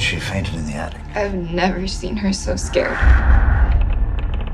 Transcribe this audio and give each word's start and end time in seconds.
She 0.00 0.18
fainted 0.18 0.54
in 0.56 0.66
the 0.66 0.72
attic. 0.72 1.00
I've 1.14 1.34
never 1.34 1.86
seen 1.86 2.16
her 2.16 2.32
so 2.32 2.56
scared. 2.56 2.98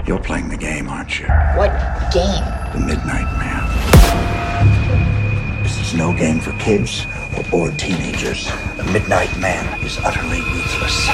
You're 0.06 0.18
playing 0.18 0.48
the 0.50 0.56
game, 0.56 0.88
aren't 0.88 1.18
you? 1.18 1.26
What 1.56 1.72
game? 2.12 2.44
The 2.72 2.80
Midnight 2.86 3.38
Man. 3.38 3.64
This 5.62 5.80
is 5.80 5.94
no 5.94 6.12
game 6.12 6.38
for 6.40 6.52
kids 6.58 7.06
or 7.36 7.44
bored 7.44 7.78
teenagers. 7.78 8.50
The 8.76 8.84
Midnight 8.92 9.36
Man 9.38 9.80
is 9.82 9.98
utterly 9.98 10.42
ruthless. 10.42 11.08